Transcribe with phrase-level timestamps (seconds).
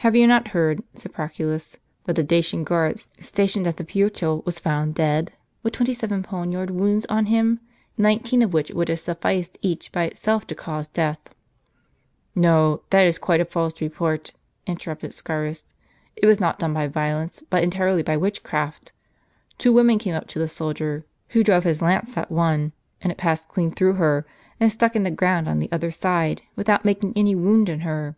[0.00, 4.58] "Have you not heard," said Proculus, "that the Dacian guard stationed at the Puteal was
[4.58, 5.32] found dead,
[5.62, 7.60] with twenty seven poniard wounds on him,
[7.96, 11.30] nineteen of which would have sufficed each bv itself to cause death?" ^:l
[12.34, 14.34] "No, that is quite a false report,"
[14.66, 15.64] interrupted Scaurus;"
[16.20, 18.92] it was not done by violence, but entirely by witchcraft.
[19.56, 23.16] Two women came up to the soldier, who drove his lance at one, and it
[23.16, 24.26] passed clean through her,
[24.60, 28.16] and stuck in the ground on the other side, without making any wound in her.